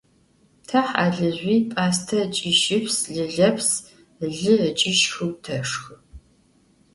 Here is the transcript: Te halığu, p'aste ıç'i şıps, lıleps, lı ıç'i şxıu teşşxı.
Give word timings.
Te 0.67 0.79
halığu, 0.89 1.59
p'aste 1.71 2.17
ıç'i 2.27 2.51
şıps, 2.61 2.95
lıleps, 3.13 3.69
lı 4.39 4.53
ıç'i 4.69 4.91
şxıu 4.99 5.27
teşşxı. 5.43 5.95